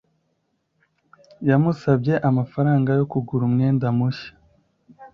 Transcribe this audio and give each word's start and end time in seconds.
yamusabye 1.49 2.13
amafaranga 2.29 2.89
yo 2.99 3.05
kugura 3.11 3.43
umwenda 3.49 3.85
mushya 3.97 4.31